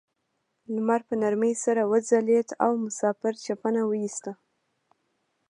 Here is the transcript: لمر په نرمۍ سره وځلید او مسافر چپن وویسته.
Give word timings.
لمر 0.73 1.01
په 1.07 1.13
نرمۍ 1.21 1.53
سره 1.65 1.81
وځلید 1.91 2.47
او 2.63 2.71
مسافر 2.85 3.33
چپن 3.45 3.75
وویسته. 3.81 4.31